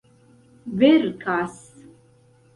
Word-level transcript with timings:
verkas 0.79 1.53